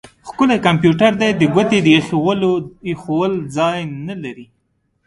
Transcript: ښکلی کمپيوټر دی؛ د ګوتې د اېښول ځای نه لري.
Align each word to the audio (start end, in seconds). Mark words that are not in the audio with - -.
ښکلی 0.27 0.57
کمپيوټر 0.67 1.11
دی؛ 1.21 1.29
د 1.35 1.41
ګوتې 1.53 1.79
د 1.83 1.87
اېښول 2.91 3.31
ځای 3.57 3.79
نه 4.07 4.15
لري. 4.23 4.47